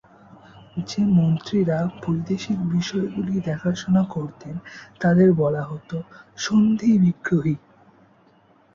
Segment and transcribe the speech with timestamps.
[0.87, 4.55] যে মন্ত্রীরা বৈদেশিক বিষয়গুলি দেখাশোনা করতেন,
[4.99, 5.89] তাদের বলা হত
[6.37, 7.55] ‘সন্ধিবিগ্রহী’।